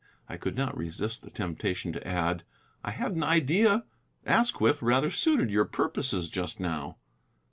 I 0.27 0.35
could 0.35 0.55
not 0.57 0.75
resist 0.75 1.21
the 1.21 1.29
temptation 1.29 1.93
to 1.93 2.07
add, 2.07 2.43
"I 2.83 2.89
had 2.89 3.11
an 3.11 3.21
idea 3.23 3.85
Asquith 4.25 4.81
rather 4.81 5.11
suited 5.11 5.51
your 5.51 5.65
purposes 5.65 6.27
just 6.27 6.59
now." 6.59 6.97